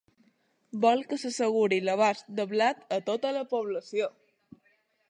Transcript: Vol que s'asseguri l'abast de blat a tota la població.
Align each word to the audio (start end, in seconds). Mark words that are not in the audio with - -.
Vol 0.85 1.03
que 1.11 1.19
s'asseguri 1.25 1.79
l'abast 1.89 2.33
de 2.41 2.47
blat 2.55 2.83
a 2.99 3.03
tota 3.13 3.35
la 3.39 3.47
població. 3.55 4.11